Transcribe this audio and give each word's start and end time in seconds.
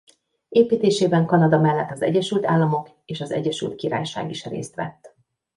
Építésében 0.49 1.25
Kanada 1.25 1.59
mellett 1.59 1.91
az 1.91 2.01
Egyesült 2.01 2.45
Államok 2.45 2.89
és 3.05 3.21
az 3.21 3.31
Egyesült 3.31 3.75
Királyság 3.75 4.29
is 4.29 4.45
részt 4.45 4.75
vett. 4.75 5.15